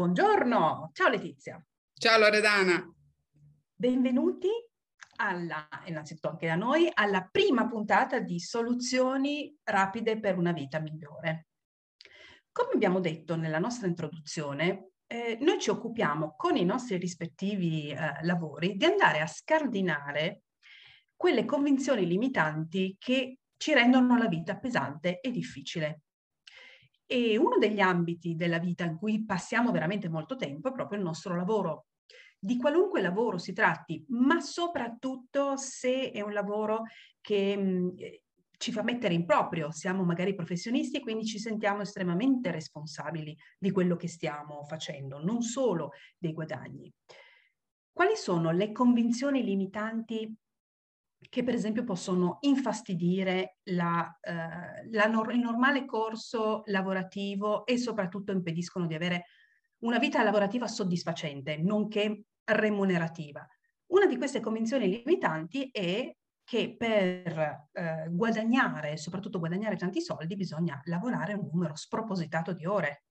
Buongiorno, 0.00 0.92
ciao 0.94 1.10
Letizia. 1.10 1.62
Ciao 1.92 2.18
Loredana. 2.18 2.90
Benvenuti 3.74 4.48
alla, 5.16 5.68
innanzitutto 5.84 6.30
anche 6.30 6.46
da 6.46 6.54
noi, 6.54 6.90
alla 6.90 7.28
prima 7.30 7.68
puntata 7.68 8.18
di 8.18 8.40
Soluzioni 8.40 9.54
rapide 9.62 10.18
per 10.18 10.38
una 10.38 10.52
vita 10.52 10.80
migliore. 10.80 11.48
Come 12.50 12.70
abbiamo 12.72 12.98
detto 12.98 13.36
nella 13.36 13.58
nostra 13.58 13.88
introduzione, 13.88 14.92
eh, 15.06 15.36
noi 15.38 15.60
ci 15.60 15.68
occupiamo 15.68 16.34
con 16.34 16.56
i 16.56 16.64
nostri 16.64 16.96
rispettivi 16.96 17.90
eh, 17.90 18.24
lavori 18.24 18.76
di 18.76 18.86
andare 18.86 19.20
a 19.20 19.26
scardinare 19.26 20.44
quelle 21.14 21.44
convinzioni 21.44 22.06
limitanti 22.06 22.96
che 22.98 23.40
ci 23.58 23.74
rendono 23.74 24.16
la 24.16 24.28
vita 24.28 24.56
pesante 24.56 25.20
e 25.20 25.30
difficile. 25.30 26.04
E 27.12 27.36
uno 27.36 27.58
degli 27.58 27.80
ambiti 27.80 28.36
della 28.36 28.60
vita 28.60 28.84
in 28.84 28.96
cui 28.96 29.24
passiamo 29.24 29.72
veramente 29.72 30.08
molto 30.08 30.36
tempo 30.36 30.68
è 30.68 30.72
proprio 30.72 30.96
il 30.96 31.04
nostro 31.04 31.34
lavoro. 31.34 31.86
Di 32.38 32.56
qualunque 32.56 33.00
lavoro 33.00 33.36
si 33.36 33.52
tratti, 33.52 34.04
ma 34.10 34.40
soprattutto 34.40 35.56
se 35.56 36.12
è 36.12 36.20
un 36.20 36.32
lavoro 36.32 36.84
che 37.20 37.56
mh, 37.56 37.94
ci 38.56 38.70
fa 38.70 38.84
mettere 38.84 39.14
in 39.14 39.26
proprio, 39.26 39.72
siamo 39.72 40.04
magari 40.04 40.36
professionisti 40.36 40.98
e 40.98 41.00
quindi 41.00 41.24
ci 41.24 41.40
sentiamo 41.40 41.80
estremamente 41.80 42.52
responsabili 42.52 43.36
di 43.58 43.72
quello 43.72 43.96
che 43.96 44.06
stiamo 44.06 44.62
facendo, 44.62 45.18
non 45.20 45.42
solo 45.42 45.90
dei 46.16 46.32
guadagni. 46.32 46.92
Quali 47.92 48.14
sono 48.14 48.52
le 48.52 48.70
convinzioni 48.70 49.42
limitanti 49.42 50.32
che 51.28 51.42
per 51.42 51.54
esempio 51.54 51.84
possono 51.84 52.38
infastidire 52.40 53.58
la, 53.64 54.18
eh, 54.20 54.90
la 54.90 55.06
nor- 55.06 55.32
il 55.32 55.40
normale 55.40 55.84
corso 55.84 56.62
lavorativo 56.66 57.66
e 57.66 57.76
soprattutto 57.76 58.32
impediscono 58.32 58.86
di 58.86 58.94
avere 58.94 59.26
una 59.80 59.98
vita 59.98 60.22
lavorativa 60.22 60.66
soddisfacente, 60.66 61.56
nonché 61.58 62.24
remunerativa. 62.44 63.46
Una 63.92 64.06
di 64.06 64.16
queste 64.16 64.40
convinzioni 64.40 64.88
limitanti 64.88 65.68
è 65.70 66.14
che 66.42 66.76
per 66.76 67.68
eh, 67.72 68.08
guadagnare, 68.10 68.96
soprattutto 68.96 69.38
guadagnare 69.38 69.76
tanti 69.76 70.00
soldi, 70.00 70.34
bisogna 70.34 70.80
lavorare 70.84 71.34
un 71.34 71.48
numero 71.52 71.76
spropositato 71.76 72.52
di 72.52 72.66
ore, 72.66 73.04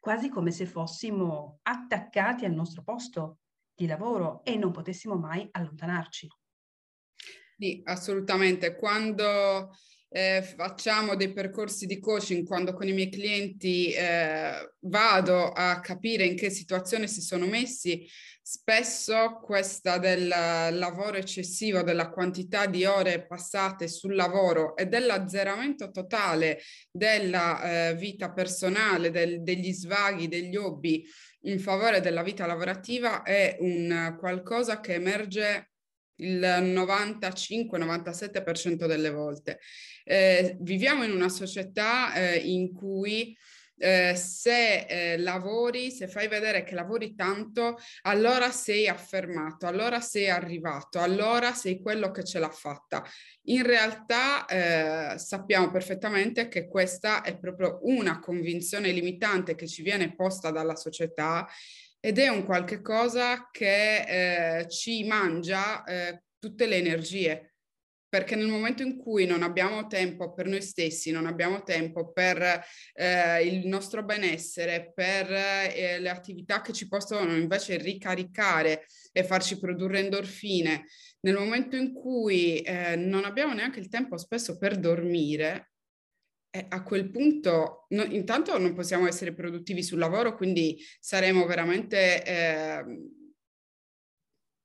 quasi 0.00 0.28
come 0.28 0.50
se 0.50 0.66
fossimo 0.66 1.60
attaccati 1.62 2.44
al 2.44 2.52
nostro 2.52 2.82
posto 2.82 3.38
di 3.74 3.86
lavoro 3.86 4.42
e 4.44 4.56
non 4.56 4.70
potessimo 4.70 5.16
mai 5.16 5.48
allontanarci. 5.50 6.28
Sì, 7.56 7.80
assolutamente. 7.84 8.74
Quando 8.74 9.70
eh, 10.08 10.42
facciamo 10.56 11.14
dei 11.14 11.32
percorsi 11.32 11.86
di 11.86 12.00
coaching, 12.00 12.44
quando 12.46 12.72
con 12.72 12.88
i 12.88 12.92
miei 12.92 13.10
clienti 13.10 13.92
eh, 13.92 14.72
vado 14.80 15.50
a 15.50 15.80
capire 15.80 16.24
in 16.24 16.36
che 16.36 16.50
situazione 16.50 17.06
si 17.06 17.20
sono 17.20 17.46
messi, 17.46 18.06
spesso 18.42 19.40
questa 19.42 19.98
del 19.98 20.26
lavoro 20.28 21.16
eccessivo, 21.16 21.82
della 21.82 22.10
quantità 22.10 22.66
di 22.66 22.84
ore 22.84 23.24
passate 23.26 23.88
sul 23.88 24.14
lavoro 24.14 24.76
e 24.76 24.86
dell'azzeramento 24.86 25.90
totale 25.90 26.60
della 26.90 27.88
eh, 27.90 27.94
vita 27.94 28.32
personale, 28.32 29.10
del, 29.10 29.42
degli 29.42 29.72
svaghi, 29.72 30.28
degli 30.28 30.56
hobby 30.56 31.04
in 31.42 31.58
favore 31.58 32.00
della 32.00 32.22
vita 32.22 32.46
lavorativa 32.46 33.22
è 33.22 33.56
un 33.60 34.16
qualcosa 34.18 34.80
che 34.80 34.94
emerge 34.94 35.73
il 36.16 36.40
95-97% 36.40 38.86
delle 38.86 39.10
volte. 39.10 39.60
Eh, 40.04 40.56
viviamo 40.60 41.04
in 41.04 41.12
una 41.12 41.28
società 41.28 42.14
eh, 42.14 42.36
in 42.36 42.72
cui 42.72 43.36
eh, 43.76 44.14
se 44.14 44.86
eh, 44.86 45.18
lavori, 45.18 45.90
se 45.90 46.06
fai 46.06 46.28
vedere 46.28 46.62
che 46.62 46.74
lavori 46.74 47.14
tanto, 47.14 47.78
allora 48.02 48.50
sei 48.50 48.88
affermato, 48.88 49.66
allora 49.66 50.00
sei 50.00 50.30
arrivato, 50.30 51.00
allora 51.00 51.52
sei 51.54 51.80
quello 51.80 52.10
che 52.10 52.24
ce 52.24 52.38
l'ha 52.38 52.50
fatta. 52.50 53.04
In 53.46 53.64
realtà 53.64 54.46
eh, 54.46 55.18
sappiamo 55.18 55.70
perfettamente 55.70 56.48
che 56.48 56.68
questa 56.68 57.22
è 57.22 57.36
proprio 57.36 57.80
una 57.82 58.20
convinzione 58.20 58.90
limitante 58.90 59.54
che 59.54 59.66
ci 59.66 59.82
viene 59.82 60.14
posta 60.14 60.50
dalla 60.50 60.76
società 60.76 61.46
ed 62.04 62.18
è 62.18 62.28
un 62.28 62.44
qualche 62.44 62.82
cosa 62.82 63.48
che 63.50 64.58
eh, 64.58 64.68
ci 64.68 65.04
mangia 65.04 65.82
eh, 65.84 66.24
tutte 66.38 66.66
le 66.66 66.76
energie, 66.76 67.54
perché 68.06 68.36
nel 68.36 68.48
momento 68.48 68.82
in 68.82 68.98
cui 68.98 69.24
non 69.24 69.42
abbiamo 69.42 69.86
tempo 69.86 70.34
per 70.34 70.44
noi 70.44 70.60
stessi, 70.60 71.10
non 71.10 71.24
abbiamo 71.24 71.62
tempo 71.62 72.12
per 72.12 72.62
eh, 72.92 73.46
il 73.46 73.66
nostro 73.66 74.04
benessere, 74.04 74.92
per 74.94 75.32
eh, 75.32 75.98
le 75.98 76.10
attività 76.10 76.60
che 76.60 76.74
ci 76.74 76.88
possono 76.88 77.34
invece 77.34 77.78
ricaricare 77.78 78.84
e 79.10 79.24
farci 79.24 79.58
produrre 79.58 80.00
endorfine, 80.00 80.84
nel 81.20 81.36
momento 81.36 81.74
in 81.74 81.94
cui 81.94 82.60
eh, 82.60 82.96
non 82.96 83.24
abbiamo 83.24 83.54
neanche 83.54 83.80
il 83.80 83.88
tempo 83.88 84.18
spesso 84.18 84.58
per 84.58 84.78
dormire, 84.78 85.70
eh, 86.54 86.66
a 86.68 86.84
quel 86.84 87.10
punto 87.10 87.86
no, 87.88 88.04
intanto 88.04 88.56
non 88.58 88.74
possiamo 88.74 89.08
essere 89.08 89.34
produttivi 89.34 89.82
sul 89.82 89.98
lavoro, 89.98 90.36
quindi 90.36 90.78
saremo 91.00 91.46
veramente 91.46 92.24
eh, 92.24 92.84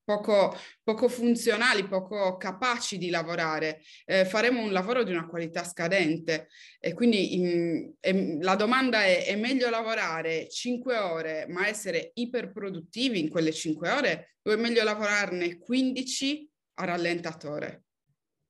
poco, 0.04 0.56
poco, 0.84 1.08
funzionali, 1.08 1.88
poco 1.88 2.38
capaci 2.38 3.00
di 3.00 3.10
lavorare. 3.10 3.82
Eh, 4.06 4.24
faremo 4.26 4.62
un 4.62 4.72
lavoro 4.72 5.04
di 5.04 5.12
una 5.12 5.26
qualità 5.28 5.64
scadente 5.64 6.50
e 6.80 6.94
quindi 6.94 7.36
in, 7.36 7.92
in, 8.02 8.38
la 8.42 8.56
domanda 8.56 9.04
è, 9.04 9.26
è 9.26 9.36
meglio 9.36 9.72
lavorare 9.72 10.48
5 10.48 10.96
ore 10.96 11.48
ma 11.50 11.68
essere 11.68 12.12
iperproduttivi 12.14 13.20
in 13.20 13.30
quelle 13.30 13.52
5 13.52 13.90
ore 13.90 14.36
o 14.44 14.52
è 14.52 14.56
meglio 14.58 14.84
lavorarne 14.84 15.58
15 15.58 16.50
a 16.76 16.86
rallentatore? 16.86 17.86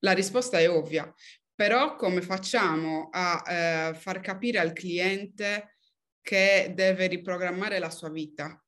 La 0.02 0.14
risposta 0.14 0.60
è 0.60 0.70
ovvia, 0.70 1.14
però 1.60 1.98
come 1.98 2.22
facciamo 2.22 3.10
a 3.12 3.44
eh, 3.46 3.94
far 3.94 4.22
capire 4.22 4.60
al 4.60 4.72
cliente 4.72 5.76
che 6.22 6.72
deve 6.74 7.08
riprogrammare 7.08 7.80
la 7.80 7.90
sua 7.90 8.10
vita? 8.10 8.64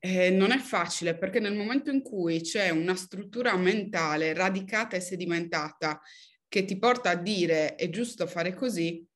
Eh, 0.00 0.30
non 0.30 0.50
è 0.50 0.58
facile 0.58 1.16
perché 1.16 1.38
nel 1.38 1.54
momento 1.54 1.92
in 1.92 2.02
cui 2.02 2.40
c'è 2.40 2.70
una 2.70 2.96
struttura 2.96 3.56
mentale 3.56 4.34
radicata 4.34 4.96
e 4.96 5.00
sedimentata 5.00 6.00
che 6.48 6.64
ti 6.64 6.76
porta 6.76 7.10
a 7.10 7.14
dire 7.14 7.76
è 7.76 7.88
giusto 7.88 8.26
fare 8.26 8.52
così, 8.52 9.06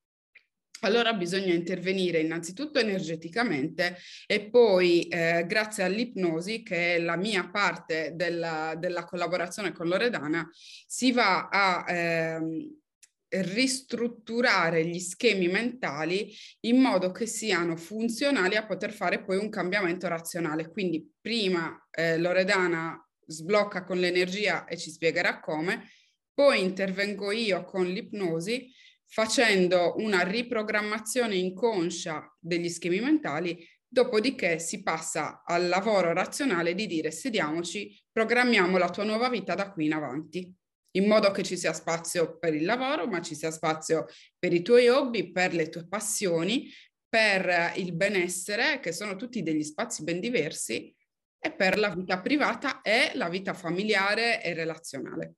allora 0.84 1.12
bisogna 1.12 1.52
intervenire 1.52 2.20
innanzitutto 2.20 2.78
energeticamente 2.78 3.96
e 4.26 4.48
poi 4.48 5.08
eh, 5.08 5.44
grazie 5.46 5.84
all'ipnosi, 5.84 6.62
che 6.62 6.96
è 6.96 7.00
la 7.00 7.16
mia 7.16 7.48
parte 7.48 8.12
della, 8.14 8.74
della 8.76 9.04
collaborazione 9.04 9.72
con 9.72 9.88
Loredana, 9.88 10.48
si 10.86 11.12
va 11.12 11.48
a 11.48 11.84
ehm, 11.86 12.82
ristrutturare 13.28 14.86
gli 14.86 14.98
schemi 15.00 15.48
mentali 15.48 16.32
in 16.60 16.80
modo 16.80 17.10
che 17.10 17.26
siano 17.26 17.76
funzionali 17.76 18.56
a 18.56 18.66
poter 18.66 18.92
fare 18.92 19.24
poi 19.24 19.38
un 19.38 19.48
cambiamento 19.48 20.06
razionale. 20.08 20.68
Quindi 20.68 21.10
prima 21.20 21.76
eh, 21.90 22.18
Loredana 22.18 22.98
sblocca 23.26 23.84
con 23.84 23.98
l'energia 23.98 24.64
e 24.66 24.76
ci 24.76 24.90
spiegherà 24.90 25.40
come, 25.40 25.88
poi 26.32 26.60
intervengo 26.60 27.30
io 27.30 27.64
con 27.64 27.86
l'ipnosi 27.86 28.70
facendo 29.14 29.94
una 29.98 30.22
riprogrammazione 30.22 31.36
inconscia 31.36 32.36
degli 32.40 32.68
schemi 32.68 32.98
mentali, 32.98 33.64
dopodiché 33.86 34.58
si 34.58 34.82
passa 34.82 35.44
al 35.46 35.68
lavoro 35.68 36.12
razionale 36.12 36.74
di 36.74 36.88
dire 36.88 37.12
sediamoci, 37.12 37.96
programmiamo 38.10 38.76
la 38.76 38.90
tua 38.90 39.04
nuova 39.04 39.28
vita 39.28 39.54
da 39.54 39.70
qui 39.70 39.84
in 39.84 39.92
avanti, 39.92 40.52
in 40.96 41.06
modo 41.06 41.30
che 41.30 41.44
ci 41.44 41.56
sia 41.56 41.72
spazio 41.72 42.38
per 42.38 42.54
il 42.54 42.64
lavoro, 42.64 43.06
ma 43.06 43.22
ci 43.22 43.36
sia 43.36 43.52
spazio 43.52 44.06
per 44.36 44.52
i 44.52 44.62
tuoi 44.62 44.88
hobby, 44.88 45.30
per 45.30 45.54
le 45.54 45.68
tue 45.68 45.86
passioni, 45.86 46.68
per 47.08 47.74
il 47.76 47.94
benessere, 47.94 48.80
che 48.80 48.90
sono 48.90 49.14
tutti 49.14 49.44
degli 49.44 49.62
spazi 49.62 50.02
ben 50.02 50.18
diversi, 50.18 50.92
e 51.38 51.52
per 51.52 51.78
la 51.78 51.94
vita 51.94 52.20
privata 52.20 52.80
e 52.82 53.12
la 53.14 53.28
vita 53.28 53.54
familiare 53.54 54.42
e 54.42 54.54
relazionale. 54.54 55.34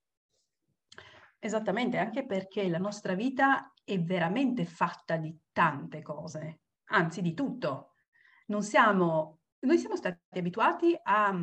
Esattamente, 1.39 1.99
anche 1.99 2.25
perché 2.25 2.69
la 2.69 2.79
nostra 2.79 3.15
vita 3.15 3.73
è 3.85 4.01
veramente 4.01 4.65
fatta 4.65 5.17
di 5.17 5.37
tante 5.53 6.03
cose, 6.03 6.61
anzi 6.87 7.23
di 7.23 7.35
tutto. 7.35 7.93
Non 8.47 8.63
siamo, 8.63 9.41
noi 9.61 9.79
siamo 9.79 9.97
stati 9.97 10.39
abituati 10.39 10.99
a, 11.01 11.35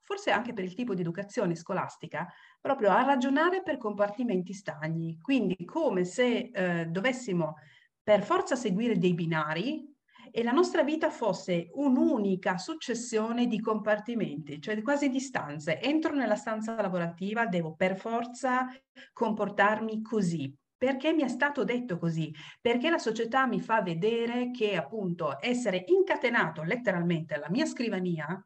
forse 0.00 0.30
anche 0.30 0.52
per 0.52 0.64
il 0.64 0.74
tipo 0.74 0.94
di 0.94 1.00
educazione 1.00 1.54
scolastica, 1.54 2.28
proprio 2.60 2.90
a 2.90 3.02
ragionare 3.02 3.62
per 3.62 3.78
compartimenti 3.78 4.52
stagni, 4.52 5.18
quindi 5.20 5.64
come 5.64 6.04
se 6.04 6.50
eh, 6.52 6.86
dovessimo 6.86 7.56
per 8.02 8.22
forza 8.22 8.56
seguire 8.56 8.98
dei 8.98 9.14
binari 9.14 9.91
e 10.32 10.42
la 10.42 10.50
nostra 10.50 10.82
vita 10.82 11.10
fosse 11.10 11.68
un'unica 11.74 12.56
successione 12.58 13.46
di 13.46 13.60
compartimenti, 13.60 14.60
cioè 14.60 14.80
quasi 14.82 15.08
di 15.10 15.20
stanze. 15.20 15.80
Entro 15.80 16.14
nella 16.14 16.36
stanza 16.36 16.74
lavorativa, 16.80 17.46
devo 17.46 17.74
per 17.76 17.96
forza 17.96 18.66
comportarmi 19.12 20.02
così. 20.02 20.52
perché 20.82 21.12
mi 21.12 21.22
è 21.22 21.28
stato 21.28 21.62
detto 21.62 21.96
così, 21.96 22.34
perché 22.60 22.90
la 22.90 22.98
società 22.98 23.46
mi 23.46 23.60
fa 23.60 23.82
vedere 23.82 24.50
che 24.50 24.74
appunto 24.74 25.36
essere 25.40 25.84
incatenato 25.86 26.64
letteralmente 26.64 27.34
alla 27.34 27.48
mia 27.50 27.66
scrivania 27.66 28.44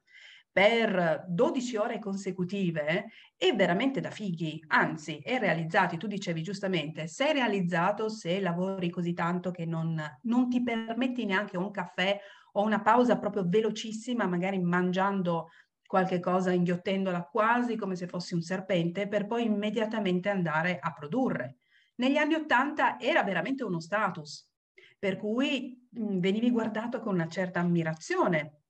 per 0.56 1.26
12 1.28 1.76
ore 1.76 1.98
consecutive 1.98 3.10
è 3.36 3.54
veramente 3.54 4.00
da 4.00 4.10
fighi, 4.10 4.64
anzi 4.68 5.18
è 5.18 5.38
realizzato, 5.38 5.98
tu 5.98 6.06
dicevi 6.06 6.42
giustamente, 6.42 7.08
sei 7.08 7.34
realizzato 7.34 8.08
se 8.08 8.40
lavori 8.40 8.88
così 8.88 9.12
tanto 9.12 9.50
che 9.50 9.66
non, 9.66 10.02
non 10.22 10.48
ti 10.48 10.62
permetti 10.62 11.26
neanche 11.26 11.58
un 11.58 11.70
caffè 11.70 12.18
o 12.52 12.62
una 12.62 12.80
pausa 12.80 13.18
proprio 13.18 13.44
velocissima, 13.46 14.26
magari 14.26 14.58
mangiando 14.58 15.50
qualche 15.86 16.20
cosa, 16.20 16.52
inghiottendola 16.52 17.24
quasi 17.30 17.76
come 17.76 17.94
se 17.94 18.06
fossi 18.06 18.32
un 18.32 18.40
serpente, 18.40 19.08
per 19.08 19.26
poi 19.26 19.44
immediatamente 19.44 20.30
andare 20.30 20.78
a 20.78 20.90
produrre. 20.94 21.56
Negli 21.96 22.16
anni 22.16 22.32
Ottanta 22.32 22.98
era 22.98 23.22
veramente 23.22 23.62
uno 23.62 23.78
status, 23.78 24.50
per 24.98 25.18
cui 25.18 25.86
mh, 25.90 26.18
venivi 26.18 26.50
guardato 26.50 27.00
con 27.00 27.12
una 27.12 27.28
certa 27.28 27.60
ammirazione 27.60 28.62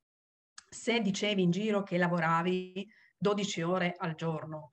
se 0.76 1.00
dicevi 1.00 1.42
in 1.42 1.50
giro 1.50 1.82
che 1.82 1.96
lavoravi 1.96 2.86
12 3.16 3.62
ore 3.62 3.94
al 3.96 4.14
giorno. 4.14 4.72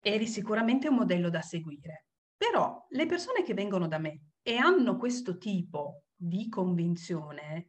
Eri 0.00 0.26
sicuramente 0.26 0.88
un 0.88 0.96
modello 0.96 1.30
da 1.30 1.40
seguire. 1.40 2.06
Però 2.36 2.86
le 2.88 3.06
persone 3.06 3.44
che 3.44 3.54
vengono 3.54 3.86
da 3.86 3.98
me 3.98 4.30
e 4.42 4.56
hanno 4.56 4.96
questo 4.96 5.38
tipo 5.38 6.06
di 6.16 6.48
convinzione 6.48 7.68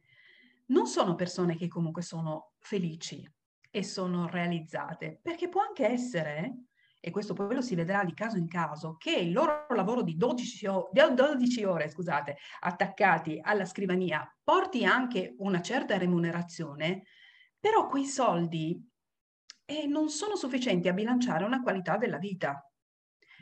non 0.66 0.86
sono 0.86 1.14
persone 1.14 1.56
che 1.56 1.68
comunque 1.68 2.02
sono 2.02 2.52
felici 2.58 3.26
e 3.70 3.82
sono 3.84 4.26
realizzate, 4.26 5.20
perché 5.22 5.48
può 5.48 5.60
anche 5.62 5.86
essere 5.86 6.64
e 7.04 7.10
questo 7.10 7.34
poi 7.34 7.52
lo 7.52 7.62
si 7.62 7.74
vedrà 7.74 8.04
di 8.04 8.14
caso 8.14 8.36
in 8.36 8.46
caso, 8.46 8.94
che 8.96 9.10
il 9.10 9.32
loro 9.32 9.66
lavoro 9.70 10.02
di 10.02 10.16
12, 10.16 10.66
o- 10.68 10.88
12 10.92 11.64
ore 11.64 11.88
scusate, 11.88 12.36
attaccati 12.60 13.40
alla 13.42 13.64
scrivania 13.64 14.24
porti 14.40 14.84
anche 14.84 15.34
una 15.38 15.60
certa 15.60 15.98
remunerazione, 15.98 17.02
però 17.58 17.88
quei 17.88 18.04
soldi 18.04 18.80
eh, 19.64 19.86
non 19.86 20.10
sono 20.10 20.36
sufficienti 20.36 20.86
a 20.86 20.92
bilanciare 20.92 21.42
una 21.42 21.60
qualità 21.60 21.96
della 21.96 22.18
vita. 22.18 22.64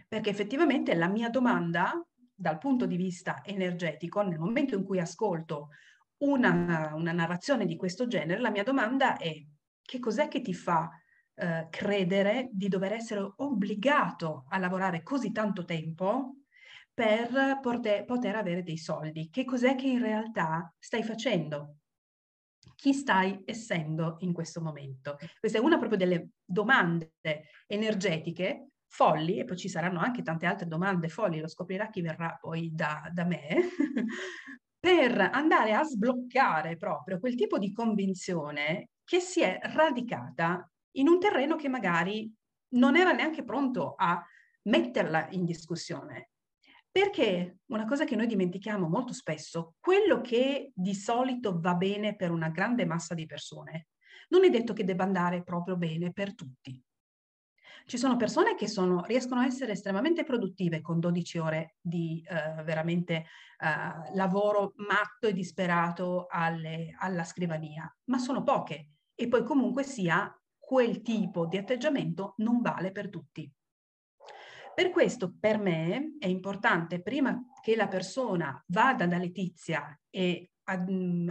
Perché 0.09 0.31
effettivamente 0.31 0.95
la 0.95 1.09
mia 1.09 1.29
domanda, 1.29 2.03
dal 2.35 2.57
punto 2.57 2.87
di 2.87 2.97
vista 2.97 3.43
energetico, 3.45 4.23
nel 4.23 4.39
momento 4.39 4.75
in 4.75 4.85
cui 4.85 5.01
ascolto 5.01 5.69
una, 6.23 6.95
una 6.95 7.13
narrazione 7.13 7.67
di 7.67 7.77
questo 7.77 8.07
genere, 8.07 8.41
la 8.41 8.51
mia 8.51 8.65
domanda 8.65 9.19
è 9.19 9.35
che 9.83 9.99
cos'è 9.99 10.29
che 10.29 10.41
ti 10.41 10.55
fa 10.55 10.89
eh, 11.35 11.67
credere 11.71 12.49
di 12.53 12.69
dover 12.69 12.93
essere 12.93 13.33
obbligato 13.37 14.45
a 14.49 14.59
lavorare 14.59 15.03
così 15.03 15.33
tanto 15.33 15.65
tempo 15.65 16.37
per 16.93 17.59
poter, 17.63 18.05
poter 18.05 18.37
avere 18.37 18.63
dei 18.63 18.77
soldi. 18.77 19.31
Che 19.31 19.45
cos'è 19.45 19.75
che 19.75 19.87
in 19.87 20.01
realtà 20.01 20.73
stai 20.79 21.03
facendo? 21.03 21.77
Chi 22.75 22.93
stai 22.93 23.43
essendo 23.45 24.17
in 24.21 24.33
questo 24.33 24.61
momento? 24.61 25.17
Questa 25.39 25.59
è 25.59 25.61
una 25.61 25.79
proprio 25.79 25.99
delle 25.99 26.31
domande 26.45 27.15
energetiche 27.67 28.71
folli, 28.87 29.39
e 29.39 29.45
poi 29.45 29.57
ci 29.57 29.69
saranno 29.69 30.01
anche 30.01 30.23
tante 30.23 30.47
altre 30.47 30.67
domande 30.67 31.09
folli, 31.09 31.41
lo 31.41 31.49
scoprirà 31.49 31.89
chi 31.89 32.03
verrà 32.03 32.37
poi 32.41 32.71
da, 32.75 33.09
da 33.13 33.25
me, 33.25 33.69
per 34.79 35.21
andare 35.21 35.75
a 35.75 35.85
sbloccare 35.85 36.77
proprio 36.77 37.19
quel 37.19 37.35
tipo 37.35 37.59
di 37.59 37.73
convinzione 37.73 38.89
che 39.05 39.21
si 39.21 39.43
è 39.43 39.59
radicata 39.63 40.69
in 40.93 41.09
un 41.09 41.19
terreno 41.19 41.57
che 41.57 41.69
magari 41.69 42.33
non 42.75 42.97
era 42.97 43.13
neanche 43.13 43.45
pronto 43.45 43.95
a 43.97 44.25
metterla 44.63 45.29
in 45.31 45.45
discussione. 45.45 46.31
Perché 46.91 47.59
una 47.67 47.85
cosa 47.85 48.05
che 48.05 48.17
noi 48.17 48.27
dimentichiamo 48.27 48.89
molto 48.89 49.13
spesso, 49.13 49.75
quello 49.79 50.21
che 50.21 50.73
di 50.75 50.95
solito 50.95 51.59
va 51.61 51.75
bene 51.75 52.17
per 52.17 52.33
una 52.33 52.49
grande 52.49 52.85
massa 52.85 53.15
di 53.15 53.27
persone, 53.27 53.89
non 54.31 54.45
è 54.45 54.51
detto 54.51 54.73
che 54.73 54.85
debba 54.85 55.05
andare 55.05 55.45
proprio 55.45 55.77
bene 55.77 56.13
per 56.13 56.35
tutti. 56.35 56.83
Ci 57.87 57.97
sono 57.97 58.17
persone 58.17 58.55
che 58.57 58.69
sono, 58.69 59.03
riescono 59.05 59.41
a 59.41 59.47
essere 59.47 59.73
estremamente 59.73 60.25
produttive 60.25 60.81
con 60.81 61.01
12 61.01 61.39
ore 61.39 61.77
di 61.81 62.25
eh, 62.29 62.63
veramente 62.63 63.15
eh, 63.15 64.15
lavoro 64.15 64.75
matto 64.77 65.27
e 65.27 65.33
disperato 65.33 66.27
alle, 66.29 66.95
alla 66.99 67.25
scrivania, 67.25 67.93
ma 68.05 68.19
sono 68.19 68.43
poche. 68.43 68.91
E 69.15 69.29
poi 69.29 69.45
comunque 69.45 69.83
sia 69.83 70.33
quel 70.71 71.03
tipo 71.03 71.47
di 71.47 71.57
atteggiamento 71.57 72.35
non 72.37 72.61
vale 72.61 72.93
per 72.93 73.09
tutti. 73.09 73.53
Per 74.73 74.91
questo 74.91 75.35
per 75.37 75.59
me 75.59 76.15
è 76.21 76.29
importante 76.29 77.03
prima 77.03 77.37
che 77.61 77.75
la 77.75 77.89
persona 77.89 78.63
vada 78.69 79.05
da 79.09 79.19
Letizia 79.19 80.01
e 80.09 80.53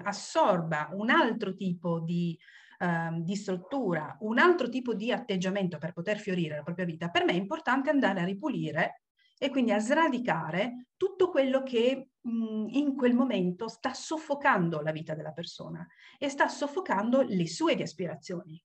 assorba 0.04 0.90
un 0.92 1.10
altro 1.10 1.56
tipo 1.56 2.02
di, 2.02 2.38
uh, 2.80 3.22
di, 3.22 3.38
struttura, 3.38 4.18
un 4.20 4.40
altro 4.40 4.68
tipo 4.68 4.94
di 4.94 5.10
atteggiamento 5.10 5.78
per 5.78 5.94
poter 5.94 6.18
fiorire 6.18 6.58
la 6.58 6.64
propria 6.64 6.84
vita, 6.84 7.08
per 7.08 7.24
me 7.24 7.32
è 7.32 7.38
importante 7.38 7.90
andare 7.90 8.20
a 8.20 8.26
ripulire 8.26 9.04
e 9.38 9.50
quindi 9.50 9.72
a 9.72 9.80
sradicare 9.80 10.88
tutto 10.98 11.30
quello 11.30 11.64
che 11.64 12.10
mh, 12.20 12.66
in 12.72 12.94
quel 12.94 13.14
momento 13.14 13.70
sta 13.70 13.94
soffocando 13.94 14.82
la 14.82 14.92
vita 14.92 15.16
della 15.16 15.32
persona 15.32 15.88
e 16.18 16.28
sta 16.28 16.50
soffocando 16.50 17.22
le 17.22 17.48
sue 17.48 17.82
aspirazioni 17.82 18.62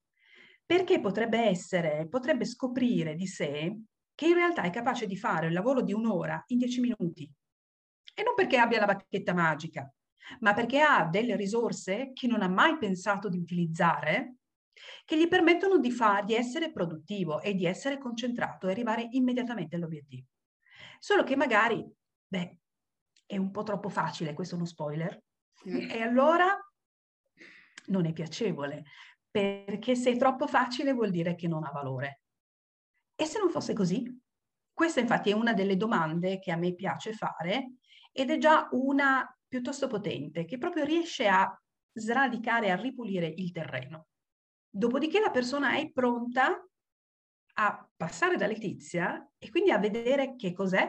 perché 0.67 1.01
potrebbe 1.01 1.39
essere, 1.39 2.07
potrebbe 2.09 2.45
scoprire 2.45 3.15
di 3.15 3.27
sé 3.27 3.77
che 4.15 4.27
in 4.27 4.35
realtà 4.35 4.63
è 4.63 4.71
capace 4.71 5.07
di 5.07 5.17
fare 5.17 5.49
il 5.49 5.53
lavoro 5.53 5.83
di 5.83 5.93
un'ora 5.93 6.43
in 6.49 6.59
dieci 6.59 6.81
minuti. 6.81 7.31
E 8.15 8.23
non 8.23 8.35
perché 8.35 8.59
abbia 8.59 8.79
la 8.79 8.87
bacchetta 8.87 9.35
magica, 9.35 9.93
ma 10.41 10.55
perché 10.55 10.81
ha 10.81 11.05
delle 11.05 11.37
risorse 11.37 12.13
che 12.13 12.27
non 12.27 12.43
ha 12.43 12.49
mai 12.49 12.79
pensato 12.79 13.29
di 13.29 13.39
utilizzare, 13.39 14.37
che 15.05 15.19
gli 15.19 15.29
permettono 15.29 15.79
di, 15.79 15.91
far, 15.91 16.25
di 16.25 16.35
essere 16.35 16.73
produttivo 16.73 17.41
e 17.41 17.55
di 17.55 17.67
essere 17.67 17.99
concentrato 17.99 18.69
e 18.69 18.71
arrivare 18.71 19.09
immediatamente 19.11 19.77
all'obiettivo. 19.77 20.27
Solo 20.99 21.23
che 21.23 21.37
magari, 21.37 21.85
beh, 22.27 22.59
è 23.27 23.37
un 23.37 23.51
po' 23.51 23.63
troppo 23.63 23.89
facile, 23.89 24.35
questo 24.35 24.55
è 24.55 24.59
uno 24.59 24.67
spoiler, 24.67 25.23
e 25.65 26.03
allora 26.03 26.57
non 27.87 28.07
è 28.07 28.13
piacevole, 28.13 28.85
perché 29.35 29.97
se 29.97 30.13
è 30.13 30.17
troppo 30.17 30.47
facile 30.47 30.93
vuol 30.93 31.11
dire 31.11 31.35
che 31.35 31.49
non 31.49 31.65
ha 31.65 31.71
valore. 31.73 32.21
E 33.17 33.25
se 33.25 33.41
non 33.41 33.51
fosse 33.51 33.73
così? 33.73 34.09
Questa 34.73 35.01
infatti 35.01 35.31
è 35.31 35.33
una 35.33 35.53
delle 35.53 35.77
domande 35.77 36.39
che 36.39 36.53
a 36.53 36.57
me 36.57 36.73
piace 36.73 37.15
fare 37.15 37.73
ed 38.13 38.31
è 38.31 38.39
già 38.39 38.69
una 38.71 39.29
piuttosto 39.49 39.89
potente, 39.89 40.45
che 40.45 40.57
proprio 40.57 40.85
riesce 40.85 41.27
a 41.27 41.53
sradicare, 41.93 42.71
a 42.71 42.77
ripulire 42.77 43.27
il 43.27 43.51
terreno. 43.51 44.07
Dopodiché 44.71 45.19
la 45.19 45.31
persona 45.31 45.75
è 45.79 45.91
pronta 45.91 46.65
a 47.55 47.91
passare 47.97 48.37
da 48.37 48.47
Letizia 48.47 49.33
e 49.37 49.51
quindi 49.51 49.73
a 49.73 49.79
vedere 49.79 50.37
che 50.37 50.53
cos'è 50.53 50.89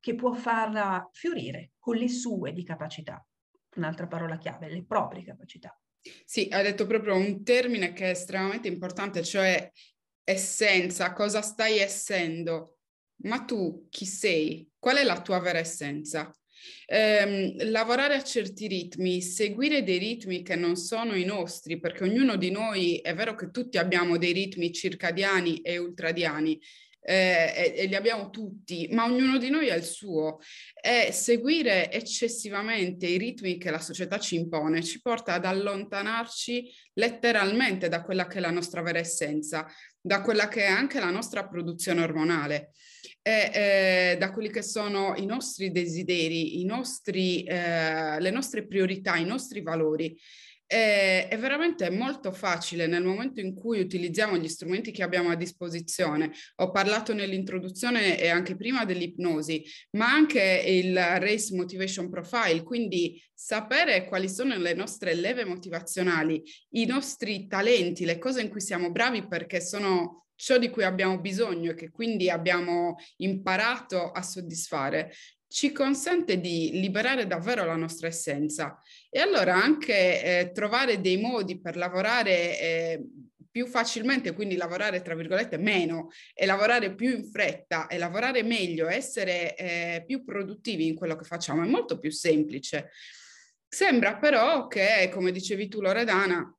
che 0.00 0.16
può 0.16 0.32
farla 0.32 1.08
fiorire 1.12 1.74
con 1.78 1.94
le 1.94 2.08
sue 2.08 2.52
di 2.52 2.64
capacità. 2.64 3.24
Un'altra 3.76 4.08
parola 4.08 4.36
chiave, 4.36 4.68
le 4.68 4.84
proprie 4.84 5.22
capacità. 5.22 5.78
Sì, 6.24 6.48
hai 6.50 6.62
detto 6.62 6.86
proprio 6.86 7.14
un 7.14 7.42
termine 7.42 7.92
che 7.92 8.06
è 8.06 8.10
estremamente 8.10 8.68
importante, 8.68 9.22
cioè 9.24 9.70
essenza, 10.22 11.12
cosa 11.12 11.40
stai 11.40 11.78
essendo. 11.78 12.78
Ma 13.22 13.44
tu 13.44 13.86
chi 13.90 14.04
sei? 14.04 14.68
Qual 14.78 14.96
è 14.96 15.04
la 15.04 15.22
tua 15.22 15.38
vera 15.38 15.58
essenza? 15.58 16.30
Eh, 16.86 17.54
lavorare 17.70 18.14
a 18.14 18.22
certi 18.22 18.66
ritmi, 18.66 19.22
seguire 19.22 19.82
dei 19.82 19.98
ritmi 19.98 20.42
che 20.42 20.56
non 20.56 20.76
sono 20.76 21.14
i 21.14 21.24
nostri, 21.24 21.78
perché 21.78 22.04
ognuno 22.04 22.36
di 22.36 22.50
noi, 22.50 22.96
è 22.98 23.14
vero 23.14 23.34
che 23.34 23.50
tutti 23.50 23.78
abbiamo 23.78 24.18
dei 24.18 24.32
ritmi 24.32 24.72
circadiani 24.72 25.60
e 25.60 25.78
ultradiani, 25.78 26.60
eh, 27.06 27.52
e, 27.54 27.74
e, 27.76 27.86
li 27.86 27.94
abbiamo 27.94 28.30
tutti, 28.30 28.88
ma 28.90 29.04
ognuno 29.04 29.36
di 29.36 29.50
noi 29.50 29.70
ha 29.70 29.74
il 29.74 29.84
suo. 29.84 30.38
E 30.80 31.12
seguire 31.12 31.92
eccessivamente 31.92 33.06
i 33.06 33.18
ritmi 33.18 33.58
che 33.58 33.70
la 33.70 33.78
società 33.78 34.18
ci 34.18 34.36
impone 34.36 34.82
ci 34.82 35.02
porta 35.02 35.34
ad 35.34 35.44
allontanarci 35.44 36.72
letteralmente 36.94 37.88
da 37.88 38.02
quella 38.02 38.26
che 38.26 38.38
è 38.38 38.40
la 38.40 38.50
nostra 38.50 38.80
vera 38.80 38.98
essenza, 38.98 39.66
da 40.00 40.22
quella 40.22 40.48
che 40.48 40.62
è 40.62 40.68
anche 40.68 40.98
la 40.98 41.10
nostra 41.10 41.46
produzione 41.46 42.02
ormonale 42.02 42.70
e 43.20 43.50
eh, 43.54 44.16
da 44.18 44.30
quelli 44.30 44.50
che 44.50 44.62
sono 44.62 45.14
i 45.16 45.26
nostri 45.26 45.70
desideri, 45.70 46.60
i 46.60 46.64
nostri, 46.64 47.42
eh, 47.44 48.20
le 48.20 48.30
nostre 48.30 48.66
priorità, 48.66 49.16
i 49.16 49.24
nostri 49.24 49.62
valori. 49.62 50.18
È, 50.66 51.28
è, 51.30 51.38
veramente 51.38 51.90
molto 51.90 52.32
facile 52.32 52.86
nel 52.86 53.04
momento 53.04 53.40
in 53.40 53.54
cui 53.54 53.80
utilizziamo 53.80 54.36
gli 54.38 54.48
strumenti 54.48 54.92
che 54.92 55.02
abbiamo 55.02 55.30
a 55.30 55.36
disposizione. 55.36 56.32
Ho 56.56 56.70
parlato 56.70 57.12
nell'introduzione 57.12 58.18
e 58.18 58.28
anche 58.28 58.56
prima 58.56 58.84
dell'ipnosi, 58.84 59.64
ma 59.90 60.10
anche 60.12 60.64
il 60.66 60.94
Race 60.94 61.54
Motivation 61.54 62.08
Profile, 62.08 62.62
quindi 62.62 63.22
sapere 63.32 64.06
quali 64.06 64.28
sono 64.28 64.56
le 64.56 64.74
nostre 64.74 65.14
leve 65.14 65.44
motivazionali, 65.44 66.42
i 66.70 66.86
nostri 66.86 67.46
talenti, 67.46 68.04
le 68.04 68.18
cose 68.18 68.40
in 68.40 68.48
cui 68.48 68.60
siamo 68.60 68.90
bravi 68.90 69.26
perché 69.26 69.60
sono 69.60 70.24
ciò 70.36 70.58
di 70.58 70.70
cui 70.70 70.84
abbiamo 70.84 71.20
bisogno 71.20 71.72
e 71.72 71.74
che 71.74 71.90
quindi 71.90 72.30
abbiamo 72.30 72.96
imparato 73.16 74.10
a 74.10 74.22
soddisfare, 74.22 75.12
ci 75.54 75.70
consente 75.70 76.40
di 76.40 76.70
liberare 76.72 77.28
davvero 77.28 77.64
la 77.64 77.76
nostra 77.76 78.08
essenza 78.08 78.76
e 79.08 79.20
allora 79.20 79.54
anche 79.54 80.40
eh, 80.40 80.50
trovare 80.52 81.00
dei 81.00 81.16
modi 81.16 81.60
per 81.60 81.76
lavorare 81.76 82.58
eh, 82.58 83.04
più 83.48 83.68
facilmente, 83.68 84.34
quindi 84.34 84.56
lavorare 84.56 85.00
tra 85.00 85.14
virgolette 85.14 85.56
meno 85.56 86.10
e 86.34 86.44
lavorare 86.44 86.96
più 86.96 87.16
in 87.16 87.30
fretta 87.30 87.86
e 87.86 87.98
lavorare 87.98 88.42
meglio, 88.42 88.88
essere 88.88 89.54
eh, 89.54 90.02
più 90.04 90.24
produttivi 90.24 90.88
in 90.88 90.96
quello 90.96 91.14
che 91.14 91.22
facciamo 91.22 91.62
è 91.62 91.68
molto 91.68 92.00
più 92.00 92.10
semplice. 92.10 92.90
Sembra 93.68 94.16
però 94.16 94.66
che, 94.66 95.08
come 95.12 95.30
dicevi 95.30 95.68
tu 95.68 95.80
Loredana, 95.80 96.52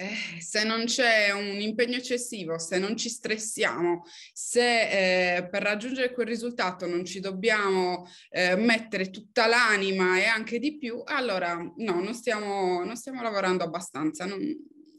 eh, 0.00 0.40
se 0.40 0.64
non 0.64 0.86
c'è 0.86 1.30
un 1.30 1.60
impegno 1.60 1.96
eccessivo, 1.96 2.58
se 2.58 2.78
non 2.78 2.96
ci 2.96 3.10
stressiamo, 3.10 4.04
se 4.32 5.36
eh, 5.36 5.46
per 5.46 5.62
raggiungere 5.62 6.12
quel 6.12 6.26
risultato 6.26 6.86
non 6.86 7.04
ci 7.04 7.20
dobbiamo 7.20 8.08
eh, 8.30 8.56
mettere 8.56 9.10
tutta 9.10 9.46
l'anima 9.46 10.18
e 10.18 10.24
anche 10.24 10.58
di 10.58 10.78
più, 10.78 11.02
allora 11.04 11.54
no, 11.54 12.00
non 12.00 12.14
stiamo, 12.14 12.82
non 12.82 12.96
stiamo 12.96 13.20
lavorando 13.20 13.62
abbastanza, 13.62 14.24
non, 14.24 14.40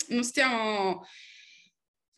non 0.09 0.23
stiamo 0.23 1.03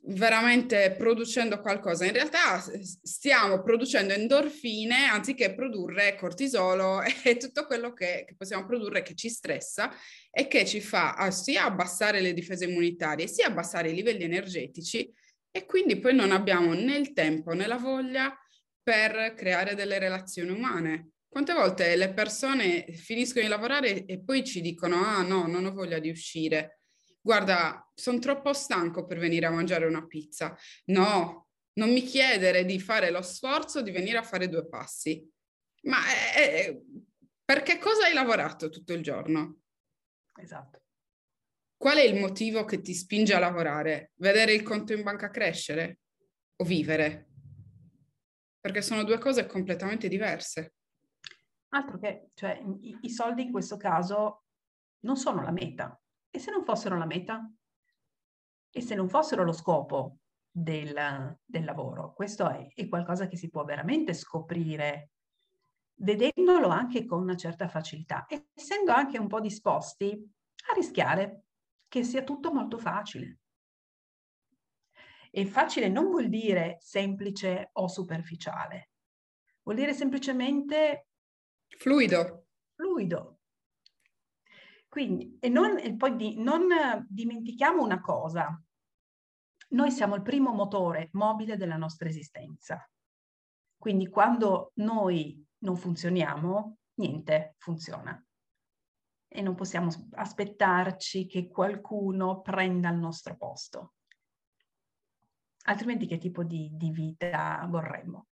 veramente 0.05 0.95
producendo 0.97 1.59
qualcosa. 1.59 2.05
In 2.05 2.11
realtà 2.11 2.61
stiamo 3.01 3.61
producendo 3.61 4.13
endorfine 4.13 5.05
anziché 5.05 5.53
produrre 5.53 6.15
cortisolo 6.15 7.01
e 7.23 7.37
tutto 7.37 7.65
quello 7.65 7.93
che, 7.93 8.25
che 8.27 8.35
possiamo 8.35 8.65
produrre 8.65 9.01
che 9.01 9.15
ci 9.15 9.29
stressa 9.29 9.91
e 10.29 10.47
che 10.47 10.65
ci 10.65 10.81
fa 10.81 11.13
ah, 11.13 11.31
sia 11.31 11.65
abbassare 11.65 12.19
le 12.19 12.33
difese 12.33 12.65
immunitarie, 12.65 13.27
sia 13.27 13.47
abbassare 13.47 13.91
i 13.91 13.95
livelli 13.95 14.23
energetici 14.23 15.11
e 15.51 15.65
quindi 15.65 15.99
poi 15.99 16.15
non 16.15 16.31
abbiamo 16.31 16.73
né 16.73 16.97
il 16.97 17.13
tempo 17.13 17.53
né 17.53 17.67
la 17.67 17.77
voglia 17.77 18.35
per 18.81 19.33
creare 19.35 19.75
delle 19.75 19.99
relazioni 19.99 20.49
umane. 20.49 21.11
Quante 21.29 21.53
volte 21.53 21.95
le 21.95 22.13
persone 22.13 22.85
finiscono 22.91 23.43
di 23.43 23.49
lavorare 23.49 24.05
e 24.05 24.21
poi 24.21 24.43
ci 24.43 24.61
dicono 24.61 24.97
ah 24.97 25.21
no, 25.21 25.47
non 25.47 25.65
ho 25.65 25.71
voglia 25.71 25.99
di 25.99 26.09
uscire 26.09 26.82
guarda, 27.23 27.89
sono 27.95 28.19
troppo 28.19 28.53
stanco 28.53 29.05
per 29.05 29.17
venire 29.17 29.45
a 29.45 29.51
mangiare 29.51 29.85
una 29.85 30.05
pizza. 30.05 30.55
No, 30.85 31.47
non 31.73 31.91
mi 31.91 32.03
chiedere 32.03 32.65
di 32.65 32.79
fare 32.79 33.09
lo 33.09 33.21
sforzo 33.21 33.81
di 33.81 33.91
venire 33.91 34.17
a 34.17 34.23
fare 34.23 34.49
due 34.49 34.67
passi. 34.67 35.27
Ma 35.83 35.97
è, 36.05 36.33
è, 36.35 36.81
perché 37.43 37.77
cosa 37.79 38.05
hai 38.05 38.13
lavorato 38.13 38.69
tutto 38.69 38.93
il 38.93 39.01
giorno? 39.01 39.61
Esatto. 40.35 40.81
Qual 41.77 41.97
è 41.97 42.03
il 42.03 42.19
motivo 42.19 42.65
che 42.65 42.81
ti 42.81 42.93
spinge 42.93 43.33
a 43.33 43.39
lavorare? 43.39 44.11
Vedere 44.15 44.53
il 44.53 44.63
conto 44.63 44.93
in 44.93 45.03
banca 45.03 45.29
crescere 45.29 45.99
o 46.57 46.63
vivere? 46.63 47.29
Perché 48.59 48.81
sono 48.81 49.03
due 49.03 49.17
cose 49.17 49.45
completamente 49.45 50.07
diverse. 50.07 50.75
Altro 51.69 51.99
che, 51.99 52.29
cioè, 52.33 52.61
i, 52.81 52.97
i 53.01 53.09
soldi 53.09 53.41
in 53.43 53.51
questo 53.51 53.75
caso 53.75 54.43
non 55.01 55.17
sono 55.17 55.41
la 55.41 55.51
meta, 55.51 55.99
e 56.35 56.39
se 56.39 56.49
non 56.49 56.63
fossero 56.63 56.97
la 56.97 57.05
meta? 57.05 57.47
E 58.71 58.81
se 58.81 58.95
non 58.95 59.07
fossero 59.07 59.43
lo 59.43 59.51
scopo 59.51 60.17
del, 60.49 61.37
del 61.45 61.63
lavoro? 61.63 62.11
Questo 62.15 62.49
è, 62.49 62.73
è 62.73 62.87
qualcosa 62.89 63.27
che 63.27 63.37
si 63.37 63.51
può 63.51 63.63
veramente 63.63 64.15
scoprire 64.15 65.11
vedendolo 65.97 66.69
anche 66.69 67.05
con 67.05 67.21
una 67.21 67.35
certa 67.35 67.67
facilità, 67.67 68.25
essendo 68.51 68.91
anche 68.91 69.19
un 69.19 69.27
po' 69.27 69.39
disposti 69.39 70.07
a 70.71 70.73
rischiare 70.73 71.43
che 71.87 72.03
sia 72.03 72.23
tutto 72.23 72.51
molto 72.51 72.79
facile. 72.79 73.37
E 75.29 75.45
facile 75.45 75.87
non 75.87 76.09
vuol 76.09 76.29
dire 76.29 76.77
semplice 76.79 77.69
o 77.73 77.87
superficiale, 77.87 78.89
vuol 79.61 79.77
dire 79.77 79.93
semplicemente 79.93 81.09
fluido. 81.77 82.47
Fluido, 82.73 83.41
quindi, 84.93 85.39
e, 85.39 85.49
non, 85.49 85.79
e 85.79 85.95
poi 85.95 86.15
di, 86.15 86.39
non 86.39 86.67
dimentichiamo 87.09 87.81
una 87.81 87.99
cosa, 87.99 88.63
noi 89.69 89.89
siamo 89.89 90.13
il 90.13 90.21
primo 90.21 90.53
motore 90.53 91.09
mobile 91.13 91.57
della 91.57 91.77
nostra 91.77 92.07
esistenza. 92.07 92.87
Quindi 93.75 94.07
quando 94.07 94.71
noi 94.75 95.43
non 95.61 95.77
funzioniamo, 95.77 96.77
niente 96.99 97.55
funziona. 97.57 98.23
E 99.27 99.41
non 99.41 99.55
possiamo 99.55 99.89
aspettarci 100.11 101.25
che 101.25 101.47
qualcuno 101.47 102.41
prenda 102.41 102.89
il 102.89 102.99
nostro 102.99 103.35
posto. 103.35 103.95
Altrimenti 105.63 106.05
che 106.05 106.19
tipo 106.19 106.43
di, 106.43 106.69
di 106.71 106.91
vita 106.91 107.65
vorremmo? 107.67 108.27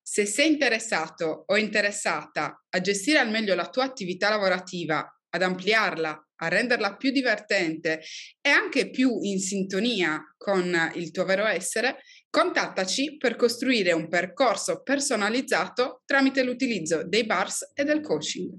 Se 0.00 0.24
sei 0.24 0.52
interessato 0.52 1.44
o 1.46 1.58
interessata 1.58 2.64
a 2.66 2.80
gestire 2.80 3.18
al 3.18 3.28
meglio 3.28 3.54
la 3.54 3.68
tua 3.68 3.84
attività 3.84 4.30
lavorativa 4.30 5.06
ad 5.34 5.42
ampliarla, 5.42 6.28
a 6.36 6.48
renderla 6.48 6.96
più 6.96 7.10
divertente 7.10 8.00
e 8.40 8.48
anche 8.48 8.88
più 8.90 9.18
in 9.22 9.40
sintonia 9.40 10.22
con 10.36 10.92
il 10.94 11.10
tuo 11.10 11.24
vero 11.24 11.44
essere, 11.44 11.96
contattaci 12.30 13.16
per 13.16 13.34
costruire 13.36 13.92
un 13.92 14.08
percorso 14.08 14.82
personalizzato 14.82 16.02
tramite 16.04 16.44
l'utilizzo 16.44 17.02
dei 17.04 17.26
bars 17.26 17.72
e 17.74 17.82
del 17.84 18.00
coaching. 18.00 18.56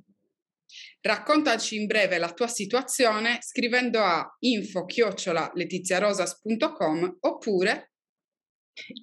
Raccontaci 1.01 1.77
in 1.77 1.85
breve 1.85 2.17
la 2.17 2.33
tua 2.33 2.47
situazione 2.47 3.37
scrivendo 3.41 4.01
a 4.01 4.35
info-letiziarosas.com 4.39 7.17
oppure 7.21 7.91